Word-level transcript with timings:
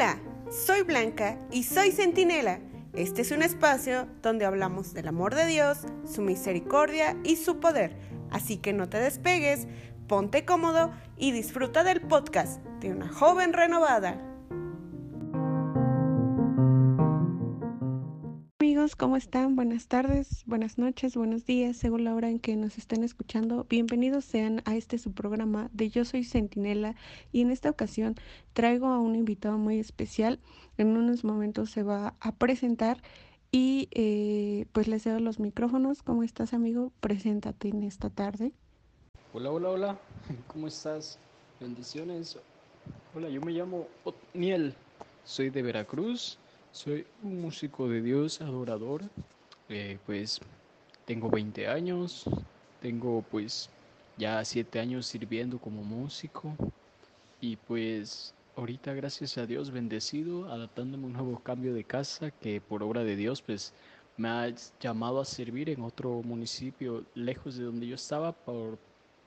Hola, 0.00 0.18
soy 0.50 0.80
Blanca 0.80 1.36
y 1.50 1.64
soy 1.64 1.92
Centinela. 1.92 2.60
Este 2.94 3.20
es 3.20 3.32
un 3.32 3.42
espacio 3.42 4.08
donde 4.22 4.46
hablamos 4.46 4.94
del 4.94 5.08
amor 5.08 5.34
de 5.34 5.44
Dios, 5.44 5.80
su 6.10 6.22
misericordia 6.22 7.18
y 7.22 7.36
su 7.36 7.60
poder. 7.60 7.94
Así 8.30 8.56
que 8.56 8.72
no 8.72 8.88
te 8.88 8.96
despegues, 8.96 9.66
ponte 10.08 10.46
cómodo 10.46 10.90
y 11.18 11.32
disfruta 11.32 11.84
del 11.84 12.00
podcast 12.00 12.64
de 12.80 12.92
una 12.92 13.10
joven 13.10 13.52
renovada. 13.52 14.16
¿Cómo 18.96 19.16
están? 19.16 19.56
Buenas 19.56 19.86
tardes, 19.86 20.42
buenas 20.46 20.78
noches, 20.78 21.16
buenos 21.16 21.44
días, 21.44 21.76
según 21.76 22.04
la 22.04 22.14
hora 22.14 22.30
en 22.30 22.38
que 22.38 22.56
nos 22.56 22.78
estén 22.78 23.04
escuchando. 23.04 23.66
Bienvenidos 23.68 24.24
sean 24.24 24.62
a 24.64 24.74
este 24.74 24.98
su 24.98 25.12
programa 25.12 25.68
de 25.72 25.90
Yo 25.90 26.04
Soy 26.04 26.24
Centinela 26.24 26.96
y 27.30 27.42
en 27.42 27.50
esta 27.50 27.70
ocasión 27.70 28.14
traigo 28.52 28.88
a 28.88 28.98
un 28.98 29.14
invitado 29.14 29.58
muy 29.58 29.78
especial. 29.78 30.40
En 30.78 30.96
unos 30.96 31.24
momentos 31.24 31.70
se 31.70 31.82
va 31.82 32.14
a 32.20 32.32
presentar 32.32 33.02
y 33.52 33.88
eh, 33.92 34.66
pues 34.72 34.88
le 34.88 34.98
cedo 34.98 35.20
los 35.20 35.40
micrófonos. 35.40 36.02
¿Cómo 36.02 36.22
estás, 36.22 36.54
amigo? 36.54 36.90
Preséntate 37.00 37.68
en 37.68 37.82
esta 37.82 38.10
tarde. 38.10 38.52
Hola, 39.32 39.50
hola, 39.50 39.68
hola. 39.68 39.98
¿Cómo 40.48 40.66
estás? 40.66 41.18
Bendiciones. 41.60 42.38
Hola, 43.14 43.28
yo 43.28 43.40
me 43.42 43.52
llamo 43.52 43.86
Otniel. 44.04 44.74
Soy 45.24 45.50
de 45.50 45.62
Veracruz 45.62 46.39
soy 46.72 47.06
un 47.22 47.40
músico 47.40 47.88
de 47.88 48.02
Dios, 48.02 48.40
adorador. 48.40 49.02
Eh, 49.68 49.98
pues 50.06 50.40
tengo 51.04 51.30
20 51.30 51.68
años, 51.68 52.24
tengo 52.80 53.22
pues 53.30 53.70
ya 54.16 54.44
7 54.44 54.80
años 54.80 55.06
sirviendo 55.06 55.58
como 55.58 55.82
músico 55.82 56.54
y 57.40 57.56
pues 57.56 58.34
ahorita 58.56 58.92
gracias 58.94 59.38
a 59.38 59.46
Dios 59.46 59.70
bendecido, 59.70 60.50
adaptándome 60.52 61.04
a 61.04 61.06
un 61.06 61.12
nuevo 61.14 61.38
cambio 61.42 61.74
de 61.74 61.84
casa 61.84 62.30
que 62.30 62.60
por 62.60 62.82
obra 62.82 63.04
de 63.04 63.16
Dios 63.16 63.42
pues 63.42 63.72
me 64.16 64.28
ha 64.28 64.52
llamado 64.80 65.20
a 65.20 65.24
servir 65.24 65.70
en 65.70 65.82
otro 65.82 66.22
municipio 66.22 67.04
lejos 67.14 67.56
de 67.56 67.64
donde 67.64 67.86
yo 67.86 67.94
estaba 67.94 68.32
por, 68.32 68.78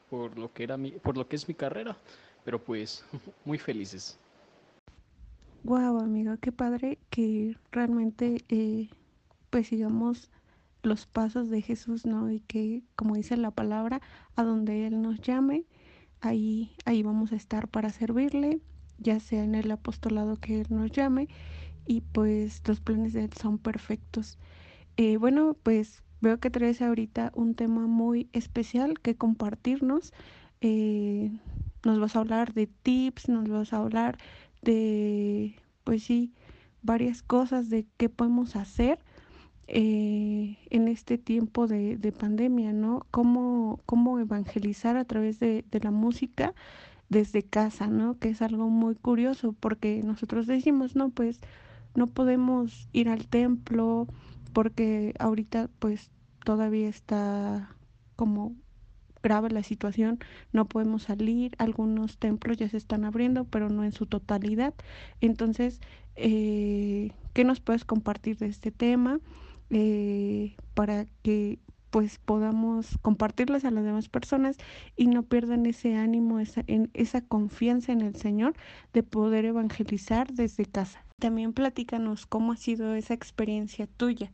por 0.10 0.38
lo 0.38 0.52
que 0.54 0.64
era 0.64 0.78
mi, 0.78 0.92
por 0.92 1.18
lo 1.18 1.28
que 1.28 1.36
es 1.36 1.48
mi 1.48 1.56
carrera, 1.56 1.98
pero 2.46 2.64
pues 2.64 3.04
muy 3.46 3.58
felices. 3.58 4.20
Wow, 5.64 6.00
amiga, 6.00 6.38
qué 6.38 6.52
padre 6.52 7.00
que 7.10 7.56
realmente 7.72 8.44
eh, 8.50 8.90
pues 9.50 9.68
sigamos 9.68 10.30
los 10.84 11.06
pasos 11.08 11.50
de 11.50 11.62
Jesús, 11.62 12.06
¿no? 12.06 12.30
Y 12.32 12.42
que, 12.42 12.84
como 12.96 13.16
dice 13.16 13.38
la 13.38 13.52
palabra, 13.52 14.02
a 14.36 14.44
donde 14.44 14.88
Él 14.88 15.02
nos 15.02 15.22
llame, 15.22 15.66
ahí, 16.22 16.76
ahí 16.86 17.04
vamos 17.04 17.32
a 17.34 17.38
estar 17.38 17.68
para 17.70 17.90
servirle, 17.92 18.62
ya 19.00 19.20
sea 19.22 19.44
en 19.44 19.56
el 19.56 19.72
apostolado 19.72 20.38
que 20.38 20.62
Él 20.62 20.68
nos 20.70 20.92
llame, 20.92 21.30
y 21.86 22.02
pues 22.02 22.62
los 22.68 22.82
planes 22.82 23.14
de 23.14 23.26
Él 23.26 23.34
son 23.34 23.58
perfectos. 23.60 24.40
Eh, 24.98 25.18
bueno, 25.18 25.56
pues 25.64 26.04
veo 26.22 26.40
que 26.40 26.50
traes 26.50 26.82
ahorita 26.82 27.32
un 27.36 27.56
tema 27.56 27.88
muy 27.88 28.30
especial 28.34 29.00
que 29.00 29.16
compartirnos. 29.16 30.14
Eh, 30.62 31.32
nos 31.84 32.00
vas 32.00 32.16
a 32.16 32.20
hablar 32.20 32.54
de 32.54 32.68
tips, 32.68 33.30
nos 33.30 33.48
vas 33.50 33.74
a 33.74 33.78
hablar 33.78 34.18
de, 34.64 35.56
pues 35.84 36.04
sí, 36.04 36.34
varias 36.82 37.24
cosas 37.24 37.70
de 37.70 37.86
qué 37.98 38.10
podemos 38.10 38.56
hacer 38.56 39.00
eh, 39.68 40.58
en 40.70 40.88
este 40.88 41.18
tiempo 41.18 41.68
de, 41.68 41.98
de, 41.98 42.12
pandemia, 42.12 42.74
¿no? 42.74 43.06
Cómo, 43.12 43.80
cómo 43.86 44.20
evangelizar 44.20 44.98
a 44.98 45.06
través 45.06 45.40
de, 45.40 45.66
de, 45.72 45.80
la 45.80 45.92
música 45.92 46.54
desde 47.10 47.44
casa, 47.44 47.88
¿no? 47.88 48.18
Que 48.20 48.30
es 48.30 48.42
algo 48.42 48.70
muy 48.70 48.96
curioso 48.96 49.54
porque 49.60 50.02
nosotros 50.04 50.48
decimos, 50.48 50.96
no, 50.96 51.10
pues 51.10 51.40
no 51.96 52.08
podemos 52.08 52.90
ir 52.92 53.10
al 53.10 53.28
templo 53.28 54.08
porque 54.52 55.14
ahorita 55.20 55.70
pues 55.80 56.12
todavía 56.44 56.90
está 56.90 57.76
como 58.16 58.56
grave 59.24 59.50
la 59.50 59.64
situación, 59.64 60.20
no 60.52 60.66
podemos 60.66 61.04
salir, 61.04 61.56
algunos 61.58 62.20
templos 62.20 62.58
ya 62.58 62.70
se 62.70 62.78
están 62.78 63.06
abriendo, 63.06 63.46
pero 63.46 63.70
no 63.70 63.84
en 63.84 63.94
su 63.94 64.06
totalidad. 64.06 64.76
Entonces, 65.22 65.80
eh, 66.16 67.12
¿qué 67.34 67.44
nos 67.46 67.62
puedes 67.62 67.86
compartir 67.86 68.38
de 68.38 68.48
este 68.48 68.70
tema? 68.72 69.20
Eh, 69.72 70.56
para 70.76 71.08
que 71.24 71.58
pues 71.90 72.18
podamos 72.18 72.98
compartirles 73.04 73.66
a 73.66 73.72
las 73.72 73.84
demás 73.84 74.10
personas 74.10 74.58
y 74.96 75.06
no 75.06 75.24
pierdan 75.24 75.68
ese 75.68 75.96
ánimo, 75.96 76.40
esa, 76.40 76.64
en, 76.66 76.90
esa 76.96 77.22
confianza 77.22 77.92
en 77.92 78.02
el 78.02 78.16
Señor 78.16 78.56
de 78.94 79.04
poder 79.04 79.46
evangelizar 79.46 80.34
desde 80.34 80.66
casa. 80.66 81.06
También 81.20 81.54
platícanos 81.54 82.26
cómo 82.26 82.52
ha 82.52 82.58
sido 82.58 82.96
esa 82.96 83.14
experiencia 83.14 83.86
tuya 83.86 84.32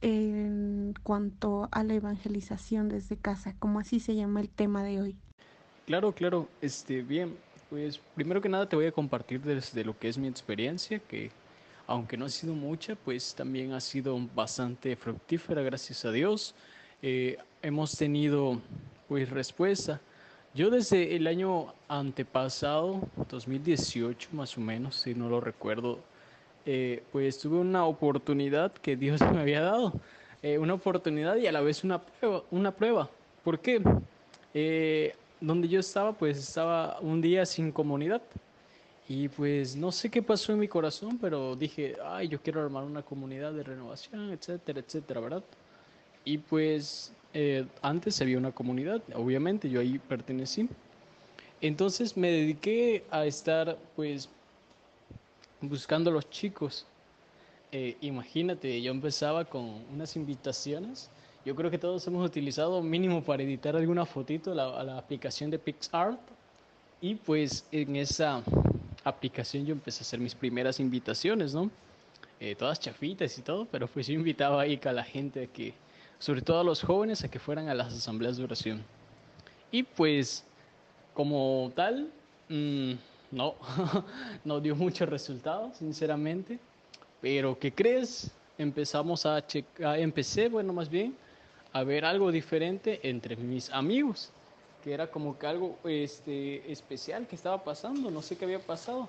en 0.00 0.94
cuanto 1.02 1.68
a 1.72 1.82
la 1.84 1.94
evangelización 1.94 2.88
desde 2.88 3.16
casa, 3.16 3.54
como 3.58 3.80
así 3.80 4.00
se 4.00 4.14
llama 4.14 4.40
el 4.40 4.48
tema 4.48 4.82
de 4.82 5.00
hoy. 5.00 5.16
Claro, 5.86 6.12
claro, 6.12 6.48
este, 6.60 7.02
bien, 7.02 7.36
pues 7.70 8.00
primero 8.14 8.40
que 8.40 8.48
nada 8.48 8.68
te 8.68 8.76
voy 8.76 8.86
a 8.86 8.92
compartir 8.92 9.40
desde 9.40 9.84
lo 9.84 9.98
que 9.98 10.08
es 10.08 10.18
mi 10.18 10.28
experiencia, 10.28 10.98
que 10.98 11.30
aunque 11.86 12.16
no 12.16 12.26
ha 12.26 12.28
sido 12.28 12.54
mucha, 12.54 12.94
pues 12.94 13.34
también 13.34 13.72
ha 13.72 13.80
sido 13.80 14.18
bastante 14.34 14.94
fructífera, 14.94 15.62
gracias 15.62 16.04
a 16.04 16.12
Dios. 16.12 16.54
Eh, 17.00 17.38
hemos 17.62 17.96
tenido 17.96 18.60
pues 19.08 19.30
respuesta. 19.30 20.00
Yo 20.54 20.70
desde 20.70 21.16
el 21.16 21.26
año 21.26 21.72
antepasado, 21.88 23.00
2018 23.30 24.30
más 24.32 24.58
o 24.58 24.60
menos, 24.60 24.96
si 24.96 25.14
no 25.14 25.28
lo 25.28 25.40
recuerdo, 25.40 26.00
eh, 26.70 27.02
pues 27.12 27.38
tuve 27.38 27.56
una 27.56 27.86
oportunidad 27.86 28.72
que 28.72 28.94
Dios 28.94 29.22
me 29.32 29.40
había 29.40 29.62
dado, 29.62 29.94
eh, 30.42 30.58
una 30.58 30.74
oportunidad 30.74 31.36
y 31.36 31.46
a 31.46 31.52
la 31.52 31.62
vez 31.62 31.82
una 31.82 32.02
prueba. 32.02 32.42
Una 32.50 32.72
prueba. 32.72 33.08
¿Por? 33.42 33.58
Eh, 34.52 35.14
donde 35.40 35.66
yo 35.66 35.80
estaba, 35.80 36.12
pues 36.12 36.36
estaba 36.36 37.00
un 37.00 37.22
día 37.22 37.46
sin 37.46 37.72
comunidad. 37.72 38.20
Y 39.08 39.28
pues 39.28 39.76
no 39.76 39.90
sé 39.90 40.10
qué 40.10 40.20
pasó 40.20 40.52
en 40.52 40.58
mi 40.58 40.68
corazón, 40.68 41.16
pero 41.18 41.56
dije, 41.56 41.96
ay, 42.04 42.28
yo 42.28 42.38
quiero 42.42 42.60
armar 42.60 42.84
una 42.84 43.00
comunidad 43.00 43.54
de 43.54 43.62
renovación, 43.62 44.30
etcétera, 44.32 44.80
etcétera, 44.80 45.20
¿verdad? 45.20 45.44
Y 46.26 46.36
pues 46.36 47.14
antes 47.80 48.20
había 48.20 48.36
una 48.36 48.52
comunidad, 48.52 49.00
obviamente, 49.14 49.70
yo 49.70 49.80
ahí 49.80 49.98
pertenecí. 49.98 50.68
Entonces 51.62 52.14
me 52.14 52.30
dediqué 52.30 53.04
a 53.10 53.24
estar 53.24 53.78
pues 53.96 54.28
buscando 55.60 56.10
a 56.10 56.12
los 56.12 56.28
chicos. 56.30 56.86
Eh, 57.72 57.96
imagínate, 58.00 58.80
yo 58.80 58.90
empezaba 58.90 59.44
con 59.44 59.84
unas 59.92 60.16
invitaciones. 60.16 61.10
Yo 61.44 61.54
creo 61.54 61.70
que 61.70 61.78
todos 61.78 62.06
hemos 62.06 62.26
utilizado 62.26 62.82
mínimo 62.82 63.22
para 63.22 63.42
editar 63.42 63.76
alguna 63.76 64.04
fotito 64.04 64.54
la, 64.54 64.82
la 64.84 64.98
aplicación 64.98 65.50
de 65.50 65.58
PixArt. 65.58 66.20
Y 67.00 67.14
pues 67.14 67.66
en 67.70 67.96
esa 67.96 68.42
aplicación 69.04 69.64
yo 69.64 69.72
empecé 69.72 70.00
a 70.00 70.02
hacer 70.02 70.18
mis 70.18 70.34
primeras 70.34 70.80
invitaciones, 70.80 71.54
¿no? 71.54 71.70
Eh, 72.40 72.54
todas 72.54 72.78
chafitas 72.78 73.36
y 73.36 73.42
todo, 73.42 73.66
pero 73.66 73.88
pues 73.88 74.06
yo 74.06 74.14
invitaba 74.14 74.62
ahí 74.62 74.80
a 74.84 74.92
la 74.92 75.02
gente 75.02 75.48
que, 75.48 75.74
sobre 76.20 76.40
todo 76.40 76.60
a 76.60 76.64
los 76.64 76.82
jóvenes, 76.82 77.24
a 77.24 77.28
que 77.28 77.40
fueran 77.40 77.68
a 77.68 77.74
las 77.74 77.92
asambleas 77.92 78.36
de 78.36 78.44
oración. 78.44 78.84
Y 79.72 79.82
pues, 79.82 80.44
como 81.14 81.72
tal, 81.74 82.10
mmm, 82.48 82.92
no, 83.30 83.56
no 84.44 84.60
dio 84.60 84.74
muchos 84.76 85.08
resultados, 85.08 85.76
sinceramente. 85.76 86.58
Pero 87.20 87.58
¿qué 87.58 87.72
crees? 87.72 88.30
Empezamos 88.56 89.26
a 89.26 89.46
checar, 89.46 89.98
empecé, 89.98 90.48
bueno, 90.48 90.72
más 90.72 90.88
bien, 90.88 91.14
a 91.72 91.84
ver 91.84 92.04
algo 92.04 92.32
diferente 92.32 93.00
entre 93.08 93.36
mis 93.36 93.70
amigos, 93.70 94.32
que 94.82 94.92
era 94.92 95.10
como 95.10 95.38
que 95.38 95.46
algo 95.46 95.78
este, 95.84 96.70
especial 96.70 97.26
que 97.26 97.36
estaba 97.36 97.62
pasando, 97.62 98.10
no 98.10 98.22
sé 98.22 98.36
qué 98.36 98.44
había 98.44 98.58
pasado. 98.60 99.08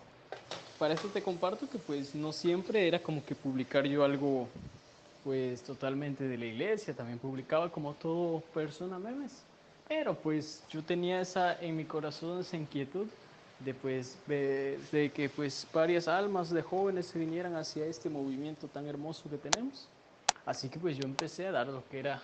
Para 0.78 0.94
esto 0.94 1.08
te 1.10 1.22
comparto 1.22 1.70
que 1.70 1.78
pues 1.78 2.16
no 2.16 2.32
siempre 2.32 2.88
era 2.88 3.02
como 3.02 3.24
que 3.26 3.36
publicar 3.36 3.86
yo 3.86 4.04
algo 4.04 4.48
pues 5.24 5.62
totalmente 5.64 6.24
de 6.24 6.38
la 6.38 6.46
iglesia, 6.46 6.96
también 6.96 7.20
publicaba 7.20 7.72
como 7.72 7.94
todo 7.94 8.42
persona 8.54 8.98
memes. 8.98 9.46
Pero 9.88 10.16
pues 10.22 10.66
yo 10.70 10.84
tenía 10.84 11.22
esa 11.22 11.60
en 11.60 11.76
mi 11.76 11.86
corazón 11.86 12.40
esa 12.40 12.56
inquietud 12.58 13.08
de, 13.60 13.74
pues, 13.74 14.18
de, 14.28 15.12
que 15.14 15.30
pues 15.30 15.68
varias 15.74 16.08
almas 16.08 16.50
de 16.50 16.62
jóvenes 16.62 17.08
se 17.08 17.20
vinieran 17.20 17.56
hacia 17.56 17.86
este 17.86 18.10
movimiento 18.10 18.68
tan 18.68 18.88
hermoso 18.88 19.30
que 19.30 19.38
tenemos. 19.38 19.88
Así 20.46 20.70
que 20.70 20.80
pues 20.80 20.98
yo 20.98 21.04
empecé 21.04 21.48
a 21.48 21.52
dar 21.52 21.68
lo 21.68 21.88
que 21.90 22.00
era 22.00 22.22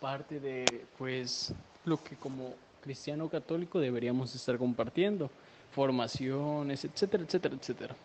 parte 0.00 0.40
de 0.40 0.86
pues 0.98 1.52
lo 1.84 2.02
que 2.02 2.16
como 2.16 2.54
cristiano 2.82 3.28
católico 3.28 3.78
deberíamos 3.78 4.34
estar 4.34 4.56
compartiendo, 4.58 5.30
formaciones, 5.72 6.84
etcétera, 6.84 7.24
etcétera, 7.24 7.54
etcétera. 7.54 7.96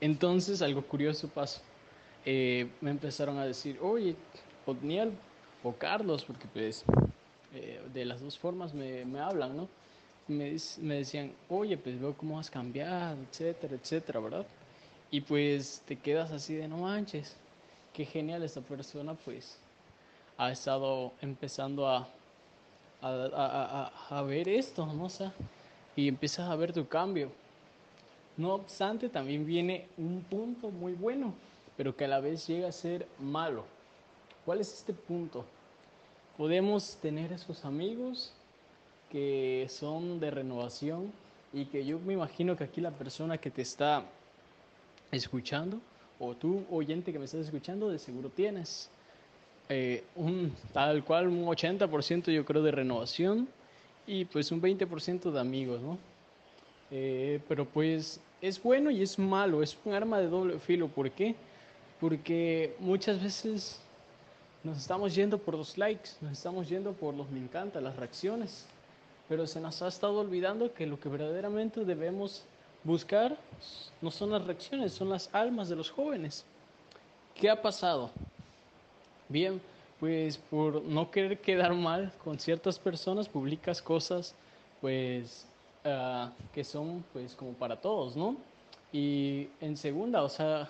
Entonces 0.00 0.62
algo 0.62 0.82
curioso 0.82 1.28
pasó. 1.28 1.60
Eh, 2.24 2.68
me 2.80 2.90
empezaron 2.90 3.38
a 3.38 3.44
decir, 3.44 3.78
oye, 3.82 4.16
o 5.62 5.72
Carlos, 5.74 6.24
porque 6.24 6.46
pues 6.52 6.84
eh, 7.54 7.80
de 7.92 8.04
las 8.04 8.20
dos 8.20 8.38
formas 8.38 8.74
me, 8.74 9.04
me 9.04 9.20
hablan, 9.20 9.56
¿no? 9.56 9.68
Me, 10.32 10.56
me 10.80 10.96
decían, 10.96 11.32
oye, 11.48 11.76
pues 11.76 12.00
veo 12.00 12.16
cómo 12.16 12.38
has 12.38 12.50
cambiado, 12.50 13.16
etcétera, 13.30 13.76
etcétera, 13.76 14.20
¿verdad? 14.20 14.46
Y 15.10 15.20
pues 15.20 15.82
te 15.86 15.96
quedas 15.96 16.32
así 16.32 16.54
de 16.54 16.66
no 16.66 16.78
manches, 16.78 17.36
qué 17.92 18.04
genial 18.04 18.42
esta 18.42 18.60
persona, 18.60 19.14
pues 19.14 19.58
ha 20.38 20.50
estado 20.50 21.12
empezando 21.20 21.86
a, 21.86 22.08
a, 23.00 23.90
a, 24.10 24.18
a 24.18 24.22
ver 24.22 24.48
esto, 24.48 24.86
¿no? 24.86 25.04
O 25.04 25.10
sea, 25.10 25.32
y 25.94 26.08
empiezas 26.08 26.48
a 26.48 26.56
ver 26.56 26.72
tu 26.72 26.86
cambio. 26.88 27.30
No 28.36 28.54
obstante, 28.54 29.08
también 29.08 29.44
viene 29.44 29.88
un 29.98 30.22
punto 30.22 30.70
muy 30.70 30.94
bueno, 30.94 31.34
pero 31.76 31.94
que 31.94 32.06
a 32.06 32.08
la 32.08 32.20
vez 32.20 32.46
llega 32.46 32.68
a 32.68 32.72
ser 32.72 33.06
malo. 33.18 33.64
¿Cuál 34.44 34.60
es 34.60 34.72
este 34.72 34.94
punto? 34.94 35.44
Podemos 36.36 36.96
tener 36.96 37.32
esos 37.32 37.64
amigos 37.64 38.32
que 39.12 39.66
son 39.68 40.18
de 40.18 40.30
renovación 40.30 41.12
y 41.52 41.66
que 41.66 41.84
yo 41.84 41.98
me 41.98 42.14
imagino 42.14 42.56
que 42.56 42.64
aquí 42.64 42.80
la 42.80 42.90
persona 42.90 43.36
que 43.36 43.50
te 43.50 43.60
está 43.60 44.04
escuchando 45.10 45.78
o 46.18 46.34
tú 46.34 46.64
oyente 46.70 47.12
que 47.12 47.18
me 47.18 47.26
estás 47.26 47.44
escuchando 47.44 47.90
de 47.90 47.98
seguro 47.98 48.30
tienes 48.30 48.88
eh, 49.68 50.02
un 50.16 50.54
tal 50.72 51.04
cual 51.04 51.28
un 51.28 51.44
80% 51.44 52.32
yo 52.32 52.44
creo 52.46 52.62
de 52.62 52.70
renovación 52.70 53.48
y 54.06 54.24
pues 54.24 54.50
un 54.50 54.62
20% 54.62 55.30
de 55.30 55.40
amigos, 55.40 55.82
¿no? 55.82 55.98
Eh, 56.90 57.40
pero 57.48 57.66
pues 57.66 58.20
es 58.40 58.62
bueno 58.62 58.90
y 58.90 59.02
es 59.02 59.18
malo, 59.18 59.62
es 59.62 59.78
un 59.84 59.92
arma 59.92 60.18
de 60.20 60.28
doble 60.28 60.58
filo. 60.58 60.88
¿Por 60.88 61.10
qué? 61.10 61.34
Porque 62.00 62.74
muchas 62.80 63.22
veces 63.22 63.80
nos 64.64 64.78
estamos 64.78 65.14
yendo 65.14 65.38
por 65.38 65.54
los 65.54 65.78
likes, 65.78 66.10
nos 66.20 66.32
estamos 66.32 66.68
yendo 66.68 66.92
por 66.92 67.14
los 67.14 67.30
me 67.30 67.38
encanta, 67.38 67.80
las 67.80 67.96
reacciones, 67.96 68.66
pero 69.32 69.46
se 69.46 69.62
nos 69.62 69.80
ha 69.80 69.88
estado 69.88 70.20
olvidando 70.20 70.74
que 70.74 70.86
lo 70.86 71.00
que 71.00 71.08
verdaderamente 71.08 71.86
debemos 71.86 72.44
buscar 72.84 73.34
no 74.02 74.10
son 74.10 74.32
las 74.32 74.44
reacciones, 74.44 74.92
son 74.92 75.08
las 75.08 75.34
almas 75.34 75.70
de 75.70 75.76
los 75.76 75.90
jóvenes. 75.90 76.44
¿Qué 77.34 77.48
ha 77.48 77.62
pasado? 77.62 78.10
Bien, 79.30 79.58
pues 79.98 80.36
por 80.36 80.82
no 80.82 81.10
querer 81.10 81.40
quedar 81.40 81.72
mal 81.72 82.12
con 82.22 82.38
ciertas 82.38 82.78
personas, 82.78 83.26
publicas 83.26 83.80
cosas 83.80 84.34
pues 84.82 85.46
uh, 85.86 86.28
que 86.52 86.62
son 86.62 87.02
pues 87.14 87.34
como 87.34 87.52
para 87.54 87.80
todos, 87.80 88.14
¿no? 88.14 88.36
Y 88.92 89.48
en 89.62 89.78
segunda, 89.78 90.24
o 90.24 90.28
sea, 90.28 90.68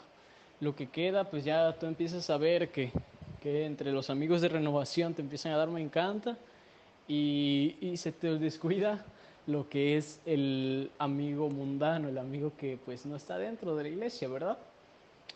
lo 0.61 0.77
que 0.77 0.89
queda, 0.89 1.25
pues 1.25 1.45
ya 1.45 1.77
tú 1.81 1.87
empiezas 1.87 2.31
a 2.31 2.37
ver 2.37 2.71
que, 2.71 2.93
que 3.41 3.67
entre 3.67 3.91
los 3.91 4.09
amigos 4.09 4.41
de 4.41 4.51
renovación 4.51 5.15
te 5.15 5.21
empiezan 5.21 5.51
a 5.51 5.57
dar 5.57 5.67
me 5.67 5.83
encanta 5.83 6.37
y, 7.09 7.95
se 7.97 8.13
te 8.13 8.39
descuida 8.39 9.05
lo 9.47 9.69
que 9.69 9.97
es 9.97 10.21
el 10.25 10.91
amigo 10.99 11.49
mundano, 11.49 12.09
el 12.09 12.19
amigo 12.19 12.53
que 12.57 12.79
pues 12.85 13.07
no 13.07 13.17
está 13.17 13.39
dentro 13.39 13.77
de 13.77 13.83
la 13.83 13.89
iglesia, 13.89 14.29
¿verdad? 14.29 14.59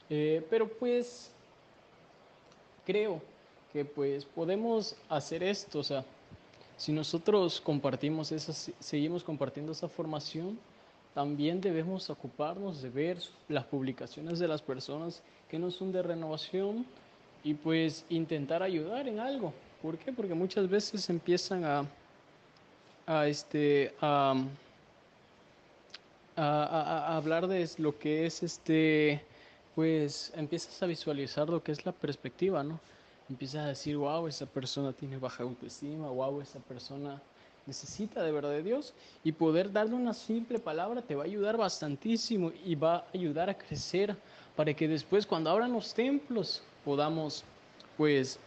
Eh, 0.08 0.46
pero 0.48 0.68
pues 0.68 1.30
creo 2.84 3.20
que 3.72 3.84
pues 3.84 4.24
podemos 4.24 4.96
hacer 5.08 5.42
esto, 5.42 5.80
o 5.80 5.84
sea, 5.84 6.04
si 6.76 6.92
nosotros 6.92 7.60
compartimos 7.60 8.32
esa, 8.32 8.52
seguimos 8.78 9.24
compartiendo 9.24 9.72
esa 9.72 9.88
formación, 9.88 10.58
también 11.14 11.60
debemos 11.62 12.10
ocuparnos 12.10 12.82
de 12.82 12.90
ver 12.90 13.18
las 13.48 13.64
publicaciones 13.64 14.38
de 14.38 14.46
las 14.46 14.60
personas 14.60 15.22
que 15.48 15.58
no 15.58 15.70
son 15.70 15.90
de 15.90 16.02
renovación 16.02 16.84
y 17.42 17.54
pues 17.54 18.04
intentar 18.10 18.62
ayudar 18.62 19.08
en 19.08 19.18
algo. 19.18 19.54
¿Por 19.82 19.98
qué? 19.98 20.12
Porque 20.12 20.34
muchas 20.34 20.68
veces 20.68 21.08
empiezan 21.10 21.64
a, 21.64 21.84
a, 23.06 23.26
este, 23.28 23.94
a, 24.00 24.34
hablar 26.36 27.46
de 27.46 27.68
lo 27.78 27.98
que 27.98 28.26
es 28.26 28.42
este, 28.42 29.22
pues 29.74 30.32
empiezas 30.34 30.82
a 30.82 30.86
visualizar 30.86 31.48
lo 31.48 31.62
que 31.62 31.72
es 31.72 31.84
la 31.86 31.92
perspectiva, 31.92 32.62
¿no? 32.62 32.80
Empiezas 33.28 33.64
a 33.64 33.68
decir, 33.68 33.96
wow, 33.96 34.26
esa 34.26 34.46
persona 34.46 34.92
tiene 34.92 35.18
baja 35.18 35.42
autoestima, 35.42 36.08
wow, 36.08 36.40
esa 36.40 36.58
persona 36.60 37.20
necesita 37.66 38.22
de 38.22 38.32
verdad 38.32 38.50
de 38.50 38.62
Dios 38.62 38.94
y 39.24 39.32
poder 39.32 39.72
darle 39.72 39.94
una 39.94 40.14
simple 40.14 40.58
palabra 40.58 41.02
te 41.02 41.14
va 41.14 41.24
a 41.24 41.26
ayudar 41.26 41.56
bastantísimo 41.56 42.52
y 42.64 42.76
va 42.76 42.98
a 42.98 43.04
ayudar 43.12 43.50
a 43.50 43.58
crecer 43.58 44.16
para 44.54 44.72
que 44.72 44.88
después 44.88 45.26
cuando 45.26 45.50
abran 45.50 45.72
los 45.72 45.92
templos 45.92 46.62
podamos 46.84 47.44
pues 47.96 48.38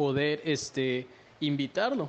poder 0.00 0.40
este 0.44 1.06
invitarlo 1.40 2.08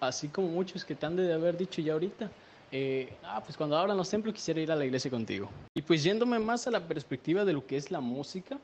así 0.00 0.28
como 0.28 0.48
muchos 0.48 0.82
que 0.82 0.94
te 0.94 1.04
han 1.04 1.14
de 1.14 1.30
haber 1.30 1.58
dicho 1.58 1.82
ya 1.82 1.92
ahorita 1.92 2.30
eh, 2.72 3.12
ah, 3.22 3.42
pues 3.44 3.54
cuando 3.54 3.76
abran 3.76 3.98
los 3.98 4.08
templos 4.08 4.34
quisiera 4.34 4.60
ir 4.60 4.72
a 4.72 4.76
la 4.76 4.86
iglesia 4.86 5.10
contigo 5.10 5.50
y 5.74 5.82
pues 5.82 6.02
yéndome 6.02 6.38
más 6.38 6.66
a 6.66 6.70
la 6.70 6.80
perspectiva 6.80 7.44
de 7.44 7.52
lo 7.52 7.66
que 7.66 7.76
es 7.76 7.90
la 7.90 8.00
música 8.00 8.56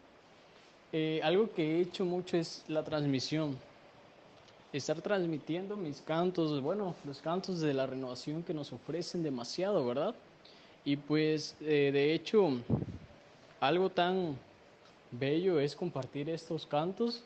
eh, 0.92 1.20
algo 1.22 1.52
que 1.54 1.62
he 1.62 1.80
hecho 1.82 2.06
mucho 2.06 2.38
es 2.38 2.64
la 2.68 2.82
transmisión 2.82 3.58
estar 4.72 5.00
transmitiendo 5.02 5.76
mis 5.76 6.00
cantos, 6.00 6.60
bueno, 6.60 6.94
los 7.04 7.20
cantos 7.20 7.60
de 7.60 7.74
la 7.74 7.86
renovación 7.86 8.42
que 8.42 8.54
nos 8.54 8.72
ofrecen 8.72 9.22
demasiado, 9.22 9.86
¿verdad? 9.86 10.14
Y 10.84 10.96
pues, 10.96 11.54
eh, 11.60 11.90
de 11.92 12.12
hecho, 12.12 12.48
algo 13.60 13.90
tan 13.90 14.36
bello 15.12 15.60
es 15.60 15.76
compartir 15.76 16.28
estos 16.28 16.66
cantos. 16.66 17.22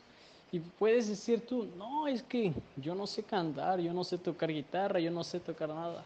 Y 0.51 0.59
puedes 0.59 1.07
decir 1.07 1.45
tú, 1.45 1.67
no, 1.77 2.07
es 2.07 2.23
que 2.23 2.53
yo 2.75 2.95
no 2.95 3.05
sé 3.05 3.21
cantar, 3.21 3.79
yo 3.79 3.93
no 3.93 4.03
sé 4.03 4.17
tocar 4.17 4.51
guitarra, 4.51 4.99
yo 4.99 5.11
no 5.11 5.23
sé 5.23 5.39
tocar 5.39 5.69
nada. 5.69 6.03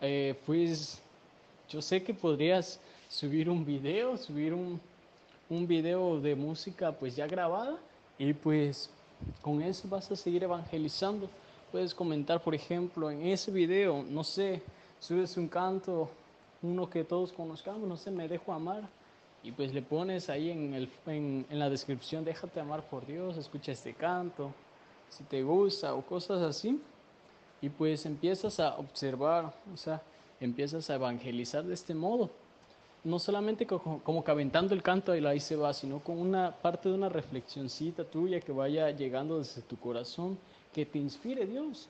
Eh, 0.00 0.34
pues 0.44 1.00
yo 1.68 1.80
sé 1.80 2.02
que 2.02 2.12
podrías 2.12 2.80
subir 3.08 3.48
un 3.48 3.64
video, 3.64 4.16
subir 4.16 4.52
un, 4.52 4.80
un 5.48 5.66
video 5.66 6.20
de 6.20 6.34
música 6.34 6.90
pues 6.92 7.14
ya 7.14 7.26
grabada 7.26 7.78
y 8.18 8.32
pues 8.32 8.90
con 9.40 9.62
eso 9.62 9.88
vas 9.88 10.10
a 10.10 10.16
seguir 10.16 10.42
evangelizando. 10.42 11.28
Puedes 11.70 11.94
comentar, 11.94 12.42
por 12.42 12.54
ejemplo, 12.54 13.10
en 13.10 13.26
ese 13.26 13.50
video, 13.50 14.04
no 14.08 14.24
sé, 14.24 14.62
subes 14.98 15.36
un 15.36 15.48
canto, 15.48 16.08
uno 16.62 16.88
que 16.88 17.04
todos 17.04 17.32
conozcamos, 17.32 17.88
no 17.88 17.96
sé, 17.96 18.10
me 18.10 18.28
dejo 18.28 18.52
amar. 18.52 18.88
Y 19.42 19.52
pues 19.52 19.72
le 19.72 19.82
pones 19.82 20.28
ahí 20.28 20.50
en, 20.50 20.74
el, 20.74 20.90
en, 21.06 21.46
la 21.50 21.70
descripción, 21.70 22.24
déjate 22.24 22.60
amar 22.60 22.88
por 22.88 23.06
Dios, 23.06 23.36
escucha 23.36 23.72
este 23.72 23.94
canto, 23.94 24.52
si 25.08 25.22
te 25.24 25.42
gusta 25.42 25.94
o 25.94 26.02
cosas 26.02 26.42
así. 26.42 26.80
Y 27.60 27.68
pues 27.68 28.06
empiezas 28.06 28.58
a 28.60 28.76
observar, 28.76 29.54
o 29.72 29.76
sea, 29.76 30.02
empiezas 30.40 30.90
a 30.90 30.96
evangelizar 30.96 31.64
de 31.64 31.74
este 31.74 31.94
modo 31.94 32.30
no 33.06 33.20
solamente 33.20 33.66
como, 33.66 34.02
como 34.02 34.24
que 34.24 34.30
aventando 34.32 34.74
el 34.74 34.82
canto 34.82 35.14
y 35.14 35.24
ahí 35.24 35.38
se 35.38 35.54
va, 35.54 35.72
sino 35.72 36.00
con 36.00 36.18
una 36.18 36.50
parte 36.50 36.88
de 36.88 36.94
una 36.96 37.08
reflexioncita 37.08 38.04
tuya 38.04 38.40
que 38.40 38.50
vaya 38.50 38.90
llegando 38.90 39.38
desde 39.38 39.62
tu 39.62 39.76
corazón, 39.76 40.36
que 40.72 40.84
te 40.84 40.98
inspire 40.98 41.46
Dios. 41.46 41.88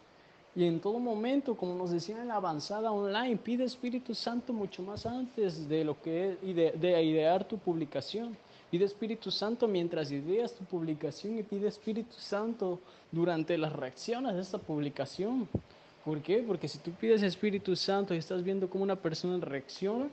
Y 0.57 0.65
en 0.65 0.81
todo 0.81 0.99
momento, 0.99 1.55
como 1.55 1.75
nos 1.75 1.91
decían 1.91 2.21
en 2.21 2.29
la 2.29 2.37
avanzada 2.37 2.91
online, 2.91 3.37
pide 3.37 3.65
Espíritu 3.65 4.15
Santo 4.15 4.55
mucho 4.55 4.83
más 4.83 5.05
antes 5.05 5.69
de 5.69 5.85
lo 5.85 6.01
que 6.01 6.31
es, 6.31 6.57
de, 6.57 6.73
de 6.73 7.03
idear 7.05 7.47
tu 7.47 7.59
publicación. 7.59 8.35
Pide 8.71 8.87
Espíritu 8.87 9.31
Santo 9.31 9.69
mientras 9.69 10.11
ideas 10.11 10.55
tu 10.55 10.65
publicación 10.65 11.39
y 11.39 11.43
pide 11.43 11.69
Espíritu 11.69 12.17
Santo 12.19 12.81
durante 13.13 13.59
las 13.59 13.71
reacciones 13.71 14.35
de 14.35 14.41
esta 14.41 14.57
publicación. 14.57 15.47
¿Por 16.03 16.23
qué? 16.23 16.39
Porque 16.39 16.69
si 16.69 16.79
tú 16.79 16.91
pides 16.93 17.23
Espíritu 17.23 17.77
Santo 17.77 18.15
y 18.15 18.19
estás 18.19 18.43
viendo 18.43 18.71
cómo 18.71 18.83
una 18.83 18.97
persona 18.97 19.45
reacciona, 19.45 20.09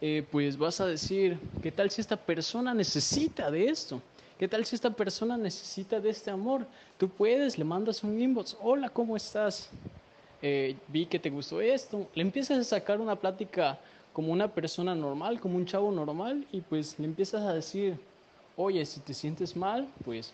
eh, 0.00 0.24
pues 0.30 0.56
vas 0.56 0.80
a 0.80 0.86
decir, 0.86 1.36
¿qué 1.62 1.72
tal 1.72 1.90
si 1.90 2.00
esta 2.00 2.16
persona 2.16 2.72
necesita 2.74 3.50
de 3.50 3.66
esto? 3.66 4.00
¿Qué 4.40 4.48
tal 4.48 4.64
si 4.64 4.74
esta 4.74 4.88
persona 4.88 5.36
necesita 5.36 6.00
de 6.00 6.08
este 6.08 6.30
amor? 6.30 6.64
Tú 6.96 7.10
puedes, 7.10 7.58
le 7.58 7.64
mandas 7.66 8.02
un 8.02 8.18
inbox, 8.18 8.56
hola, 8.62 8.88
¿cómo 8.88 9.14
estás? 9.14 9.68
Eh, 10.40 10.78
vi 10.88 11.04
que 11.04 11.18
te 11.18 11.28
gustó 11.28 11.60
esto. 11.60 12.08
Le 12.14 12.22
empiezas 12.22 12.56
a 12.56 12.64
sacar 12.64 13.02
una 13.02 13.16
plática 13.16 13.78
como 14.14 14.32
una 14.32 14.48
persona 14.48 14.94
normal, 14.94 15.38
como 15.40 15.56
un 15.56 15.66
chavo 15.66 15.92
normal, 15.92 16.46
y 16.52 16.62
pues 16.62 16.98
le 16.98 17.04
empiezas 17.04 17.42
a 17.42 17.52
decir, 17.52 17.98
oye, 18.56 18.86
si 18.86 19.00
te 19.00 19.12
sientes 19.12 19.54
mal, 19.54 19.86
pues 20.06 20.32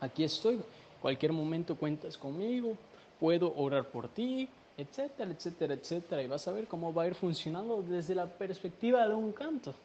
aquí 0.00 0.24
estoy. 0.24 0.58
Cualquier 1.00 1.32
momento 1.32 1.76
cuentas 1.76 2.18
conmigo, 2.18 2.76
puedo 3.20 3.54
orar 3.54 3.86
por 3.86 4.08
ti, 4.08 4.48
etcétera, 4.76 5.30
etcétera, 5.30 5.74
etcétera. 5.74 6.22
Y 6.24 6.26
vas 6.26 6.48
a 6.48 6.50
ver 6.50 6.66
cómo 6.66 6.92
va 6.92 7.04
a 7.04 7.06
ir 7.06 7.14
funcionando 7.14 7.84
desde 7.88 8.16
la 8.16 8.26
perspectiva 8.26 9.06
de 9.06 9.14
un 9.14 9.30
canto. 9.30 9.76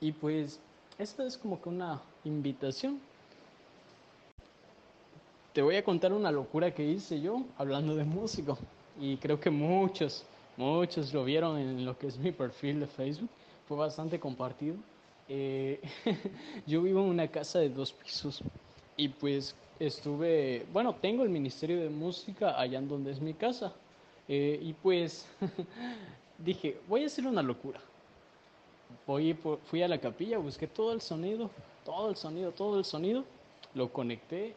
Y 0.00 0.10
pues 0.10 0.58
esta 0.98 1.24
es 1.24 1.38
como 1.38 1.62
que 1.62 1.68
una 1.68 2.02
invitación. 2.24 3.00
Te 5.52 5.62
voy 5.62 5.76
a 5.76 5.84
contar 5.84 6.12
una 6.12 6.30
locura 6.30 6.72
que 6.72 6.84
hice 6.84 7.20
yo 7.20 7.42
hablando 7.56 7.94
de 7.96 8.04
músico. 8.04 8.58
Y 9.00 9.16
creo 9.16 9.40
que 9.40 9.50
muchos, 9.50 10.24
muchos 10.56 11.12
lo 11.12 11.24
vieron 11.24 11.58
en 11.58 11.84
lo 11.84 11.98
que 11.98 12.08
es 12.08 12.18
mi 12.18 12.32
perfil 12.32 12.80
de 12.80 12.86
Facebook. 12.86 13.28
Fue 13.66 13.76
bastante 13.76 14.18
compartido. 14.20 14.76
Eh, 15.28 15.80
yo 16.66 16.82
vivo 16.82 17.00
en 17.00 17.10
una 17.10 17.28
casa 17.28 17.58
de 17.58 17.68
dos 17.68 17.92
pisos 17.92 18.42
y 18.96 19.08
pues 19.08 19.54
estuve, 19.78 20.66
bueno, 20.72 20.94
tengo 21.00 21.22
el 21.22 21.30
Ministerio 21.30 21.80
de 21.80 21.88
Música 21.90 22.58
allá 22.60 22.78
en 22.78 22.88
donde 22.88 23.12
es 23.12 23.20
mi 23.20 23.34
casa, 23.34 23.72
Eh, 24.30 24.58
y 24.62 24.74
pues 24.74 25.26
dije, 26.38 26.78
voy 26.88 27.02
a 27.04 27.06
hacer 27.06 27.26
una 27.26 27.42
locura. 27.42 27.80
Voy, 29.06 29.36
fui 29.64 29.82
a 29.82 29.88
la 29.88 29.98
capilla, 29.98 30.38
busqué 30.38 30.66
todo 30.66 30.92
el 30.92 31.00
sonido, 31.00 31.50
todo 31.84 32.10
el 32.10 32.16
sonido, 32.16 32.52
todo 32.52 32.78
el 32.78 32.84
sonido, 32.84 33.24
lo 33.74 33.92
conecté 33.92 34.54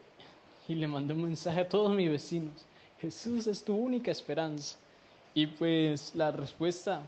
y 0.68 0.74
le 0.74 0.86
mandé 0.86 1.14
un 1.14 1.24
mensaje 1.24 1.60
a 1.60 1.68
todos 1.68 1.94
mis 1.94 2.10
vecinos. 2.10 2.52
Jesús 3.00 3.46
es 3.46 3.64
tu 3.64 3.74
única 3.74 4.10
esperanza. 4.10 4.76
Y 5.34 5.46
pues 5.46 6.14
la 6.14 6.30
respuesta 6.30 7.02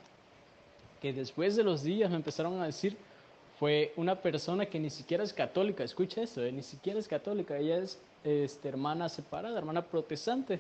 que 1.00 1.12
después 1.12 1.56
de 1.56 1.62
los 1.62 1.82
días 1.82 2.10
me 2.10 2.16
empezaron 2.16 2.60
a 2.60 2.66
decir 2.66 2.96
fue 3.58 3.92
una 3.96 4.16
persona 4.16 4.66
que 4.66 4.80
ni 4.80 4.90
siquiera 4.90 5.22
es 5.22 5.32
católica, 5.32 5.84
escucha 5.84 6.22
esto, 6.22 6.42
eh, 6.42 6.50
ni 6.50 6.62
siquiera 6.62 6.98
es 6.98 7.06
católica, 7.06 7.56
ella 7.56 7.78
es 7.78 7.98
este, 8.24 8.68
hermana 8.68 9.08
separada, 9.08 9.58
hermana 9.58 9.82
protestante. 9.82 10.58